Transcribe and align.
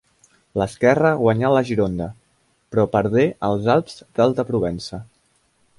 L'esquerra 0.59 1.11
guanyà 1.19 1.51
la 1.55 1.61
Gironda, 1.67 2.07
però 2.73 2.87
perdé 2.97 3.27
els 3.49 3.69
Alps 3.75 4.03
d'Alta 4.19 4.49
Provença. 4.53 5.03